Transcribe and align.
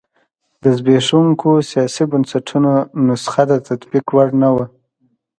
د 0.63 0.63
زبېښونکو 0.77 1.49
سیاسي 1.71 2.03
بنسټونو 2.11 2.71
نسخه 3.07 3.43
د 3.51 3.53
تطبیق 3.67 4.05
وړ 4.15 4.29
نه 4.41 4.49
وه. 4.55 4.65